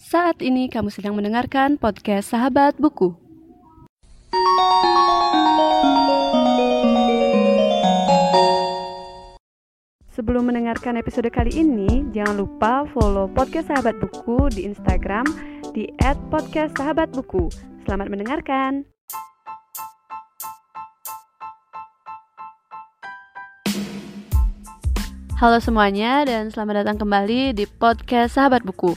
Saat 0.00 0.40
ini 0.40 0.72
kamu 0.72 0.88
sedang 0.88 1.12
mendengarkan 1.12 1.76
podcast 1.76 2.32
Sahabat 2.32 2.72
Buku. 2.80 3.12
Sebelum 10.08 10.48
mendengarkan 10.48 10.96
episode 10.96 11.28
kali 11.28 11.52
ini, 11.52 12.08
jangan 12.16 12.40
lupa 12.40 12.88
follow 12.96 13.28
podcast 13.28 13.68
Sahabat 13.68 14.00
Buku 14.00 14.48
di 14.56 14.64
Instagram 14.64 15.28
di 15.76 15.92
@podcastsahabatbuku. 16.32 17.52
Selamat 17.84 18.08
mendengarkan. 18.08 18.88
Halo 25.36 25.60
semuanya 25.60 26.24
dan 26.24 26.48
selamat 26.48 26.88
datang 26.88 26.96
kembali 27.04 27.52
di 27.52 27.68
podcast 27.68 28.40
Sahabat 28.40 28.64
Buku. 28.64 28.96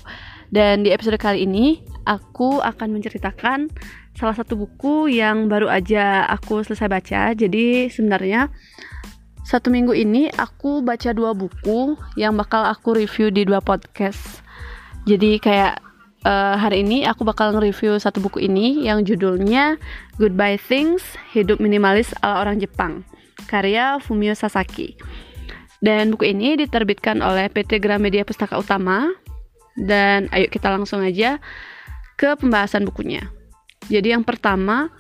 Dan 0.54 0.86
di 0.86 0.94
episode 0.94 1.18
kali 1.18 1.50
ini 1.50 1.82
aku 2.06 2.62
akan 2.62 2.94
menceritakan 2.94 3.74
salah 4.14 4.38
satu 4.38 4.54
buku 4.54 5.10
yang 5.10 5.50
baru 5.50 5.66
aja 5.66 6.30
aku 6.30 6.62
selesai 6.62 6.86
baca. 6.86 7.34
Jadi 7.34 7.90
sebenarnya 7.90 8.54
satu 9.42 9.74
minggu 9.74 9.98
ini 9.98 10.30
aku 10.30 10.86
baca 10.86 11.10
dua 11.10 11.34
buku 11.34 11.98
yang 12.14 12.38
bakal 12.38 12.70
aku 12.70 13.02
review 13.02 13.34
di 13.34 13.50
dua 13.50 13.66
podcast. 13.66 14.46
Jadi 15.10 15.42
kayak 15.42 15.82
uh, 16.22 16.56
hari 16.62 16.86
ini 16.86 17.02
aku 17.10 17.26
bakal 17.26 17.50
nge-review 17.58 17.98
satu 17.98 18.22
buku 18.22 18.46
ini 18.46 18.86
yang 18.86 19.02
judulnya 19.02 19.82
Goodbye 20.22 20.62
Things, 20.62 21.02
Hidup 21.34 21.58
Minimalis 21.58 22.14
ala 22.22 22.46
Orang 22.46 22.62
Jepang, 22.62 23.02
karya 23.50 23.98
Fumio 24.00 24.38
Sasaki. 24.38 24.94
Dan 25.84 26.16
buku 26.16 26.32
ini 26.32 26.56
diterbitkan 26.56 27.20
oleh 27.20 27.52
PT 27.52 27.84
Gramedia 27.84 28.24
Pustaka 28.24 28.56
Utama. 28.56 29.23
Dan 29.74 30.30
ayo 30.30 30.48
kita 30.50 30.70
langsung 30.70 31.02
aja 31.02 31.42
ke 32.20 32.38
pembahasan 32.38 32.86
bukunya. 32.86 33.26
Jadi 33.90 34.14
yang 34.16 34.24
pertama, 34.24 34.94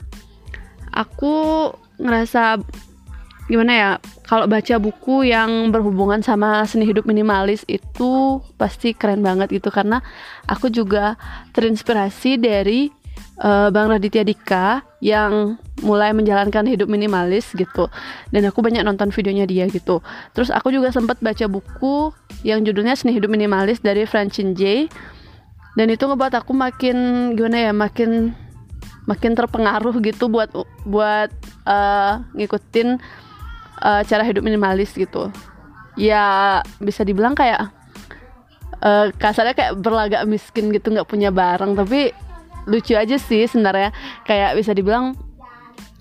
aku 0.91 1.69
ngerasa 2.01 2.59
gimana 3.47 3.71
ya 3.75 3.89
kalau 4.23 4.47
baca 4.47 4.79
buku 4.79 5.27
yang 5.27 5.67
berhubungan 5.69 6.23
sama 6.23 6.63
seni 6.63 6.87
hidup 6.87 7.03
minimalis 7.03 7.67
itu 7.67 8.39
pasti 8.55 8.95
keren 8.95 9.19
banget 9.19 9.51
gitu 9.51 9.67
karena 9.67 9.99
aku 10.47 10.71
juga 10.71 11.19
terinspirasi 11.51 12.39
dari 12.39 12.87
uh, 13.41 13.69
Bang 13.73 13.91
Raditya 13.91 14.23
Dika 14.23 14.81
yang 15.03 15.57
mulai 15.83 16.15
menjalankan 16.15 16.63
hidup 16.69 16.87
minimalis 16.87 17.51
gitu. 17.53 17.89
Dan 18.31 18.47
aku 18.47 18.63
banyak 18.63 18.81
nonton 18.85 19.11
videonya 19.11 19.43
dia 19.49 19.65
gitu. 19.67 19.99
Terus 20.31 20.53
aku 20.53 20.71
juga 20.71 20.93
sempat 20.93 21.19
baca 21.19 21.45
buku 21.49 22.13
yang 22.47 22.63
judulnya 22.63 22.95
Seni 22.95 23.15
Hidup 23.15 23.31
Minimalis 23.31 23.83
dari 23.83 24.07
Francine 24.07 24.55
J 24.55 24.87
dan 25.73 25.89
itu 25.89 26.05
ngebuat 26.05 26.33
aku 26.37 26.53
makin 26.53 26.97
gimana 27.33 27.57
ya 27.69 27.71
makin 27.73 28.37
makin 29.09 29.33
terpengaruh 29.33 29.97
gitu 30.05 30.29
buat 30.29 30.53
buat 30.85 31.33
uh, 31.65 32.21
ngikutin 32.37 33.01
uh, 33.81 34.01
cara 34.05 34.23
hidup 34.23 34.45
minimalis 34.45 34.93
gitu. 34.93 35.33
Ya 35.97 36.61
bisa 36.77 37.01
dibilang 37.01 37.33
kayak 37.33 37.73
uh, 38.85 39.09
kasarnya 39.17 39.57
kayak 39.57 39.73
berlagak 39.81 40.23
miskin 40.29 40.69
gitu 40.69 40.93
nggak 40.93 41.09
punya 41.09 41.33
barang. 41.33 41.73
Tapi 41.73 42.13
lucu 42.69 42.95
aja 42.95 43.19
sih 43.19 43.45
sebenarnya 43.47 43.91
kayak 44.27 44.55
bisa 44.57 44.71
dibilang 44.71 45.15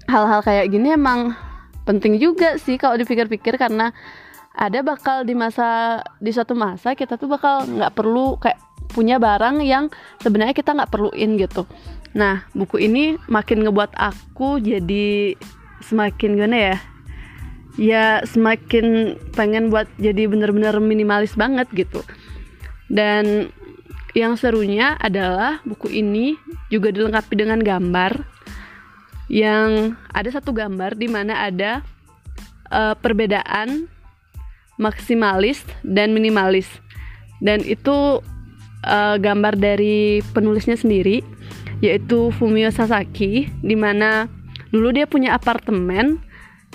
hal-hal 0.07 0.41
kayak 0.45 0.71
gini 0.71 0.95
emang 0.95 1.35
penting 1.83 2.19
juga 2.19 2.59
sih 2.59 2.79
kalau 2.79 2.95
dipikir-pikir 2.99 3.59
karena 3.59 3.91
ada 4.53 4.85
bakal 4.85 5.25
di 5.25 5.33
masa 5.33 6.01
di 6.21 6.31
suatu 6.31 6.53
masa 6.53 6.93
kita 6.93 7.17
tuh 7.17 7.27
bakal 7.27 7.65
nggak 7.65 7.93
perlu 7.97 8.37
kayak 8.37 8.61
punya 8.93 9.17
barang 9.17 9.65
yang 9.65 9.89
sebenarnya 10.21 10.53
kita 10.53 10.77
nggak 10.77 10.93
perluin 10.93 11.41
gitu. 11.41 11.65
Nah 12.13 12.45
buku 12.53 12.85
ini 12.85 13.17
makin 13.27 13.65
ngebuat 13.65 13.97
aku 13.97 14.61
jadi 14.61 15.33
semakin 15.81 16.37
gimana 16.37 16.59
ya? 16.61 16.77
Ya 17.81 18.05
semakin 18.29 19.17
pengen 19.33 19.73
buat 19.73 19.89
jadi 19.97 20.29
bener-bener 20.29 20.77
minimalis 20.77 21.33
banget 21.33 21.73
gitu. 21.73 22.05
Dan 22.93 23.49
yang 24.13 24.37
serunya 24.37 25.01
adalah 25.01 25.65
buku 25.65 25.89
ini 25.89 26.37
juga 26.73 26.89
dilengkapi 26.89 27.37
dengan 27.37 27.61
gambar 27.61 28.25
yang 29.29 29.93
ada 30.17 30.33
satu 30.33 30.57
gambar 30.57 30.97
di 30.97 31.13
mana 31.13 31.45
ada 31.45 31.85
uh, 32.73 32.97
perbedaan 32.97 33.93
maksimalis 34.81 35.61
dan 35.85 36.17
minimalis. 36.17 36.67
Dan 37.45 37.61
itu 37.61 38.25
uh, 38.89 39.17
gambar 39.21 39.61
dari 39.61 40.25
penulisnya 40.33 40.81
sendiri 40.81 41.21
yaitu 41.83 42.31
Fumio 42.39 42.71
Sasaki 42.71 43.51
di 43.61 43.75
mana 43.75 44.31
dulu 44.71 44.95
dia 44.95 45.05
punya 45.05 45.35
apartemen 45.35 46.23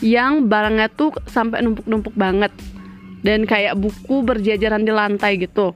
yang 0.04 0.46
barangnya 0.46 0.92
tuh 0.94 1.16
sampai 1.26 1.64
numpuk-numpuk 1.64 2.14
banget 2.14 2.54
dan 3.26 3.48
kayak 3.50 3.80
buku 3.80 4.22
berjajaran 4.22 4.86
di 4.86 4.92
lantai 4.94 5.42
gitu. 5.42 5.74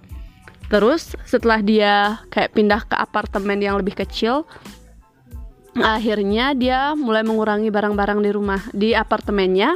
Terus 0.72 1.20
setelah 1.28 1.60
dia 1.60 2.24
kayak 2.32 2.56
pindah 2.56 2.88
ke 2.88 2.96
apartemen 2.96 3.60
yang 3.60 3.76
lebih 3.76 3.92
kecil, 3.92 4.48
akhirnya 5.76 6.56
dia 6.56 6.96
mulai 6.96 7.28
mengurangi 7.28 7.68
barang-barang 7.68 8.24
di 8.24 8.32
rumah 8.32 8.62
di 8.72 8.96
apartemennya 8.96 9.76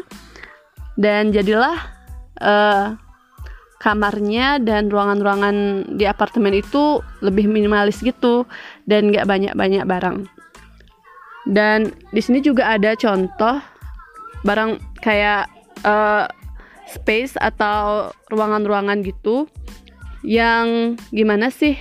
dan 0.96 1.36
jadilah 1.36 1.76
uh, 2.40 2.96
kamarnya 3.84 4.64
dan 4.64 4.88
ruangan-ruangan 4.88 5.56
di 6.00 6.08
apartemen 6.08 6.56
itu 6.56 7.04
lebih 7.20 7.52
minimalis 7.52 8.00
gitu 8.00 8.48
dan 8.88 9.12
gak 9.12 9.28
banyak-banyak 9.28 9.84
barang. 9.84 10.32
Dan 11.46 11.92
di 12.16 12.24
sini 12.24 12.40
juga 12.40 12.72
ada 12.72 12.96
contoh 12.96 13.60
barang 14.48 14.80
kayak 15.04 15.52
uh, 15.84 16.26
space 16.88 17.36
atau 17.36 18.10
ruangan-ruangan 18.32 19.04
gitu 19.04 19.46
yang 20.26 20.98
gimana 21.14 21.54
sih? 21.54 21.78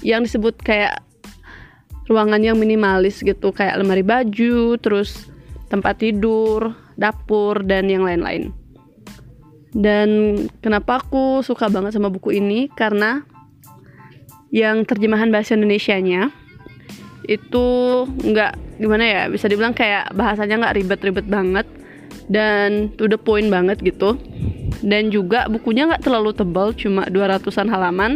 Yang 0.00 0.30
disebut 0.30 0.62
kayak 0.62 1.02
ruangan 2.06 2.42
yang 2.42 2.56
minimalis 2.58 3.22
gitu 3.22 3.50
kayak 3.50 3.78
lemari 3.78 4.02
baju 4.02 4.78
terus 4.78 5.30
tempat 5.70 6.02
tidur 6.02 6.74
dapur 6.94 7.62
dan 7.66 7.90
yang 7.90 8.06
lain-lain. 8.06 8.54
Dan 9.70 10.34
kenapa 10.62 10.98
aku 11.02 11.46
suka 11.46 11.70
banget 11.70 11.94
sama 11.94 12.10
buku 12.10 12.34
ini? 12.38 12.66
Karena 12.70 13.22
yang 14.50 14.82
terjemahan 14.82 15.30
bahasa 15.30 15.54
Indonesia-nya 15.54 16.34
itu 17.30 17.66
nggak 18.10 18.82
gimana 18.82 19.04
ya 19.06 19.22
bisa 19.30 19.46
dibilang 19.46 19.70
kayak 19.70 20.10
bahasanya 20.18 20.66
nggak 20.66 20.76
ribet-ribet 20.82 21.26
banget 21.30 21.66
dan 22.26 22.90
to 22.98 23.06
the 23.06 23.14
point 23.14 23.46
banget 23.46 23.78
gitu 23.78 24.18
dan 24.80 25.12
juga 25.12 25.46
bukunya 25.46 25.88
nggak 25.88 26.04
terlalu 26.04 26.32
tebal 26.32 26.72
cuma 26.72 27.04
200-an 27.08 27.68
halaman 27.68 28.12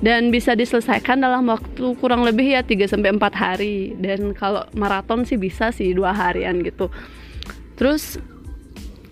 dan 0.00 0.32
bisa 0.32 0.56
diselesaikan 0.56 1.20
dalam 1.20 1.44
waktu 1.52 1.92
kurang 2.00 2.24
lebih 2.24 2.56
ya 2.56 2.64
3 2.64 2.88
sampai 2.88 3.12
4 3.12 3.20
hari 3.36 3.92
dan 4.00 4.32
kalau 4.32 4.64
maraton 4.72 5.28
sih 5.28 5.36
bisa 5.36 5.68
sih 5.76 5.92
dua 5.92 6.16
harian 6.16 6.64
gitu. 6.64 6.88
Terus 7.76 8.16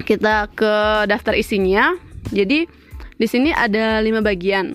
kita 0.08 0.48
ke 0.56 1.04
daftar 1.04 1.36
isinya. 1.36 1.92
Jadi 2.32 2.64
di 3.20 3.26
sini 3.28 3.52
ada 3.52 4.00
lima 4.00 4.24
bagian. 4.24 4.72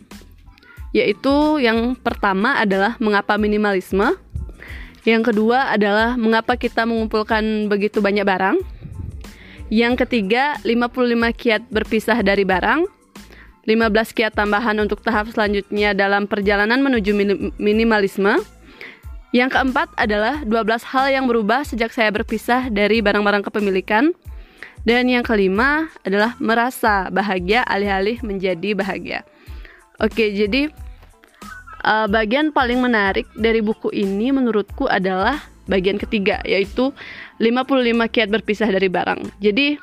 Yaitu 0.94 1.58
yang 1.58 1.98
pertama 1.98 2.62
adalah 2.62 2.94
mengapa 3.02 3.38
minimalisme. 3.42 4.14
Yang 5.04 5.34
kedua 5.34 5.74
adalah 5.74 6.14
mengapa 6.16 6.54
kita 6.56 6.86
mengumpulkan 6.86 7.66
begitu 7.66 8.00
banyak 8.00 8.22
barang. 8.22 8.62
Yang 9.72 10.08
ketiga, 10.08 10.60
55 10.66 11.32
kiat 11.36 11.64
berpisah 11.72 12.20
dari 12.26 12.44
barang. 12.44 12.84
15 13.64 14.12
kiat 14.12 14.36
tambahan 14.36 14.76
untuk 14.84 15.00
tahap 15.00 15.32
selanjutnya 15.32 15.96
dalam 15.96 16.28
perjalanan 16.28 16.84
menuju 16.84 17.16
minimalisme. 17.56 18.44
Yang 19.32 19.50
keempat 19.56 19.90
adalah 19.96 20.44
12 20.46 20.84
hal 20.94 21.06
yang 21.10 21.26
berubah 21.26 21.64
sejak 21.64 21.90
saya 21.96 22.12
berpisah 22.12 22.68
dari 22.68 23.00
barang-barang 23.00 23.48
kepemilikan. 23.48 24.12
Dan 24.84 25.08
yang 25.08 25.24
kelima 25.24 25.88
adalah 26.04 26.36
merasa 26.44 27.08
bahagia 27.08 27.64
alih-alih 27.64 28.20
menjadi 28.20 28.76
bahagia. 28.76 29.24
Oke, 30.04 30.36
jadi 30.36 30.68
uh, 31.88 32.08
bagian 32.12 32.52
paling 32.52 32.84
menarik 32.84 33.24
dari 33.32 33.64
buku 33.64 33.96
ini 33.96 34.36
menurutku 34.36 34.92
adalah 34.92 35.40
bagian 35.68 35.96
ketiga 35.96 36.44
yaitu 36.44 36.92
55 37.40 38.14
kiat 38.14 38.30
berpisah 38.30 38.70
dari 38.70 38.88
barang. 38.92 39.40
Jadi 39.40 39.80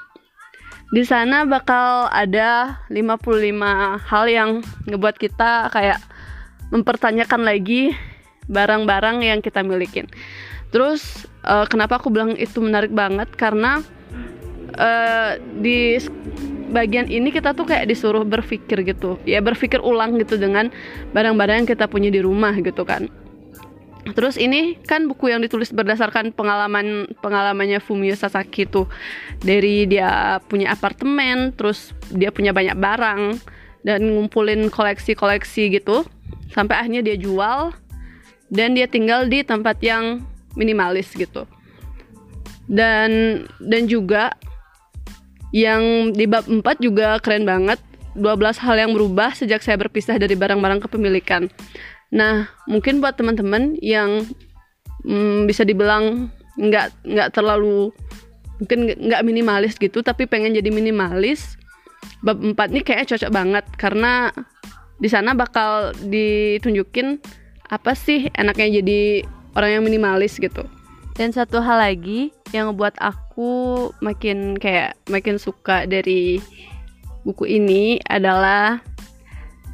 di 0.90 1.02
sana 1.06 1.46
bakal 1.46 2.10
ada 2.10 2.82
55 2.90 4.10
hal 4.10 4.24
yang 4.26 4.50
ngebuat 4.90 5.16
kita 5.16 5.70
kayak 5.70 6.02
mempertanyakan 6.74 7.46
lagi 7.46 7.94
barang-barang 8.50 9.22
yang 9.22 9.38
kita 9.38 9.62
milikin. 9.62 10.10
Terus 10.74 11.26
uh, 11.46 11.66
kenapa 11.66 11.98
aku 11.98 12.10
bilang 12.10 12.34
itu 12.34 12.58
menarik 12.58 12.90
banget 12.90 13.30
karena 13.38 13.82
uh, 14.78 15.38
di 15.58 15.98
bagian 16.70 17.10
ini 17.10 17.34
kita 17.34 17.52
tuh 17.54 17.66
kayak 17.66 17.90
disuruh 17.90 18.22
berpikir 18.22 18.86
gitu 18.86 19.18
ya 19.26 19.42
berpikir 19.42 19.82
ulang 19.82 20.14
gitu 20.22 20.38
dengan 20.38 20.70
barang-barang 21.10 21.66
yang 21.66 21.68
kita 21.68 21.90
punya 21.90 22.14
di 22.14 22.22
rumah 22.22 22.54
gitu 22.62 22.86
kan 22.86 23.10
terus 24.12 24.38
ini 24.38 24.78
kan 24.86 25.06
buku 25.10 25.30
yang 25.32 25.42
ditulis 25.42 25.74
berdasarkan 25.74 26.30
pengalaman 26.34 27.10
pengalamannya 27.20 27.82
Fumio 27.82 28.14
Sasaki 28.14 28.64
tuh. 28.64 28.86
Dari 29.42 29.88
dia 29.88 30.38
punya 30.46 30.72
apartemen 30.74 31.52
terus 31.56 31.92
dia 32.12 32.30
punya 32.30 32.54
banyak 32.54 32.76
barang 32.76 33.22
dan 33.82 34.00
ngumpulin 34.04 34.68
koleksi-koleksi 34.68 35.80
gitu. 35.80 36.06
Sampai 36.50 36.80
akhirnya 36.80 37.02
dia 37.02 37.16
jual 37.16 37.74
dan 38.50 38.74
dia 38.74 38.90
tinggal 38.90 39.26
di 39.30 39.46
tempat 39.46 39.78
yang 39.82 40.24
minimalis 40.54 41.10
gitu. 41.14 41.46
Dan 42.70 43.42
dan 43.58 43.90
juga 43.90 44.34
yang 45.50 46.14
di 46.14 46.30
bab 46.30 46.46
4 46.46 46.62
juga 46.78 47.18
keren 47.18 47.42
banget. 47.42 47.78
12 48.18 48.58
hal 48.66 48.74
yang 48.74 48.90
berubah 48.90 49.38
sejak 49.38 49.62
saya 49.62 49.78
berpisah 49.78 50.18
dari 50.18 50.34
barang-barang 50.34 50.82
kepemilikan 50.82 51.46
nah 52.10 52.50
mungkin 52.66 52.98
buat 52.98 53.14
teman-teman 53.14 53.78
yang 53.78 54.26
hmm, 55.06 55.46
bisa 55.46 55.62
dibilang 55.62 56.30
nggak 56.58 57.06
nggak 57.06 57.30
terlalu 57.30 57.94
mungkin 58.58 58.92
nggak 58.98 59.24
minimalis 59.24 59.78
gitu 59.78 60.02
tapi 60.02 60.26
pengen 60.26 60.52
jadi 60.52 60.68
minimalis 60.68 61.60
bab 62.20 62.38
4 62.40 62.56
ini 62.72 62.80
kayak 62.84 63.08
cocok 63.08 63.30
banget. 63.32 63.64
Karena 63.76 64.28
di 65.00 65.08
sana 65.08 65.32
bakal 65.32 65.96
ditunjukin 66.08 67.20
apa 67.70 67.94
sih 67.94 68.28
enaknya 68.34 68.82
jadi 68.82 69.24
orang 69.56 69.80
yang 69.80 69.84
minimalis 69.86 70.36
gitu. 70.36 70.64
Dan 71.16 71.36
satu 71.36 71.60
hal 71.60 71.84
lagi 71.84 72.32
yang 72.54 72.72
ngebuat 72.72 72.96
aku 72.96 73.92
makin 74.00 74.56
kayak 74.56 74.96
makin 75.12 75.36
suka 75.36 75.84
dari 75.84 76.40
buku 77.28 77.44
ini 77.44 78.00
adalah 78.08 78.80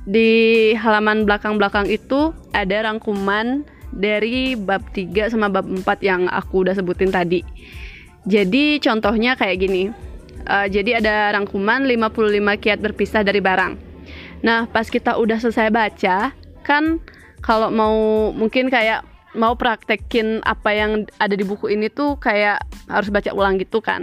di 0.06 0.73
halaman 0.79 1.26
belakang-belakang 1.26 1.91
itu 1.91 2.31
ada 2.55 2.87
rangkuman 2.87 3.67
dari 3.91 4.55
bab 4.55 4.87
3 4.94 5.35
sama 5.35 5.50
bab 5.50 5.67
4 5.67 5.82
yang 6.00 6.31
aku 6.31 6.62
udah 6.62 6.79
sebutin 6.79 7.11
tadi. 7.11 7.43
Jadi 8.26 8.79
contohnya 8.79 9.35
kayak 9.35 9.56
gini. 9.58 9.91
Uh, 10.47 10.70
jadi 10.70 11.03
ada 11.03 11.35
rangkuman 11.35 11.82
55 11.82 12.62
kiat 12.62 12.79
berpisah 12.79 13.26
dari 13.26 13.43
barang. 13.43 13.75
Nah, 14.47 14.70
pas 14.70 14.87
kita 14.87 15.19
udah 15.19 15.43
selesai 15.43 15.75
baca, 15.75 16.31
kan 16.62 17.02
kalau 17.43 17.70
mau 17.75 18.31
mungkin 18.31 18.70
kayak 18.70 19.02
mau 19.37 19.55
praktekin 19.55 20.41
apa 20.43 20.73
yang 20.73 21.05
ada 21.20 21.37
di 21.37 21.44
buku 21.44 21.70
ini 21.70 21.93
tuh 21.93 22.17
kayak 22.19 22.64
harus 22.88 23.12
baca 23.12 23.31
ulang 23.37 23.61
gitu 23.61 23.79
kan. 23.85 24.02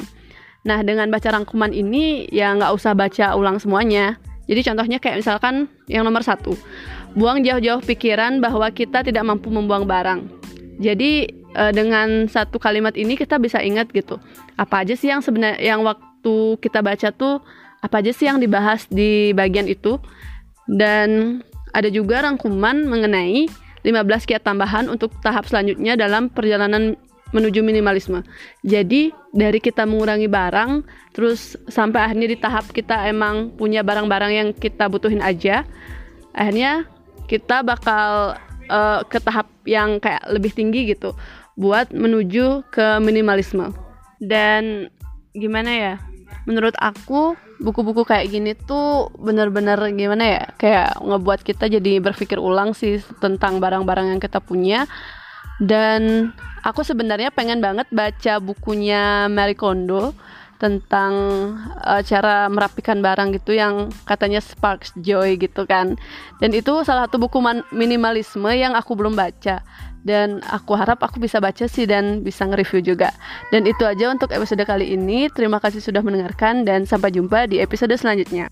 Nah 0.64 0.80
dengan 0.86 1.12
baca 1.12 1.28
rangkuman 1.28 1.74
ini 1.76 2.30
ya 2.32 2.56
nggak 2.56 2.72
usah 2.72 2.96
baca 2.96 3.36
ulang 3.36 3.60
semuanya. 3.60 4.16
Jadi 4.44 4.62
contohnya 4.66 4.98
kayak 5.00 5.24
misalkan 5.24 5.72
yang 5.88 6.04
nomor 6.04 6.24
satu, 6.26 6.56
buang 7.16 7.40
jauh-jauh 7.44 7.80
pikiran 7.84 8.44
bahwa 8.44 8.68
kita 8.74 9.06
tidak 9.06 9.24
mampu 9.24 9.48
membuang 9.48 9.88
barang. 9.88 10.28
Jadi 10.84 11.32
e, 11.32 11.64
dengan 11.72 12.28
satu 12.28 12.60
kalimat 12.60 12.98
ini 13.00 13.16
kita 13.16 13.40
bisa 13.40 13.64
ingat 13.64 13.94
gitu, 13.96 14.20
apa 14.60 14.84
aja 14.84 14.98
sih 14.98 15.08
yang 15.08 15.24
sebenarnya 15.24 15.62
yang 15.64 15.86
waktu 15.88 16.60
kita 16.60 16.84
baca 16.84 17.10
tuh 17.16 17.40
apa 17.84 18.00
aja 18.00 18.12
sih 18.16 18.28
yang 18.28 18.40
dibahas 18.40 18.88
di 18.88 19.36
bagian 19.36 19.68
itu 19.68 20.00
dan 20.72 21.40
ada 21.76 21.92
juga 21.92 22.24
rangkuman 22.24 22.88
mengenai 22.88 23.52
15 23.84 24.30
kiat 24.32 24.48
tambahan 24.48 24.88
untuk 24.88 25.12
tahap 25.20 25.44
selanjutnya 25.44 26.00
dalam 26.00 26.32
perjalanan 26.32 26.96
menuju 27.34 27.66
minimalisme. 27.66 28.22
Jadi 28.62 29.12
dari 29.34 29.60
kita 29.60 29.84
mengurangi 29.84 30.30
barang, 30.30 30.86
terus 31.12 31.58
sampai 31.68 32.06
akhirnya 32.06 32.28
di 32.30 32.38
tahap 32.38 32.70
kita 32.70 33.10
emang 33.10 33.52
punya 33.58 33.82
barang-barang 33.82 34.32
yang 34.32 34.50
kita 34.54 34.88
butuhin 34.88 35.20
aja, 35.20 35.66
akhirnya 36.32 36.86
kita 37.26 37.66
bakal 37.66 38.38
uh, 38.70 39.02
ke 39.10 39.18
tahap 39.20 39.50
yang 39.66 39.98
kayak 39.98 40.22
lebih 40.30 40.54
tinggi 40.54 40.94
gitu, 40.94 41.18
buat 41.58 41.90
menuju 41.90 42.70
ke 42.70 43.02
minimalisme. 43.02 43.74
Dan 44.22 44.88
gimana 45.34 45.72
ya? 45.74 45.94
Menurut 46.46 46.78
aku 46.78 47.36
buku-buku 47.64 48.04
kayak 48.04 48.28
gini 48.28 48.52
tuh 48.58 49.08
bener-bener 49.16 49.80
gimana 49.96 50.24
ya 50.26 50.44
kayak 50.60 51.00
ngebuat 51.00 51.48
kita 51.48 51.72
jadi 51.72 52.04
berpikir 52.04 52.36
ulang 52.36 52.76
sih 52.76 53.00
tentang 53.24 53.64
barang-barang 53.64 54.12
yang 54.12 54.20
kita 54.20 54.44
punya 54.44 54.84
dan 55.64 56.32
aku 56.64 56.84
sebenarnya 56.84 57.32
pengen 57.32 57.64
banget 57.64 57.88
baca 57.90 58.40
bukunya 58.44 59.32
Marie 59.32 59.58
Kondo 59.58 60.12
tentang 60.62 61.14
uh, 61.84 62.00
cara 62.08 62.48
merapikan 62.48 63.04
barang 63.04 63.36
gitu 63.36 63.52
yang 63.52 63.92
katanya 64.08 64.40
sparks 64.40 64.96
joy 64.96 65.36
gitu 65.36 65.68
kan 65.68 66.00
dan 66.40 66.56
itu 66.56 66.72
salah 66.88 67.08
satu 67.08 67.20
buku 67.20 67.44
minimalisme 67.76 68.48
yang 68.56 68.72
aku 68.72 68.96
belum 68.96 69.12
baca 69.12 69.60
dan 70.04 70.44
aku 70.52 70.76
harap 70.76 71.00
aku 71.00 71.20
bisa 71.20 71.40
baca 71.40 71.64
sih 71.68 71.88
dan 71.88 72.22
bisa 72.22 72.44
nge-review 72.44 72.84
juga. 72.84 73.16
Dan 73.56 73.64
itu 73.64 73.88
aja 73.88 74.12
untuk 74.12 74.36
episode 74.36 74.60
kali 74.68 74.92
ini. 74.94 75.32
Terima 75.32 75.64
kasih 75.64 75.80
sudah 75.80 76.04
mendengarkan 76.04 76.68
dan 76.68 76.84
sampai 76.84 77.16
jumpa 77.16 77.48
di 77.48 77.64
episode 77.64 77.96
selanjutnya. 77.96 78.52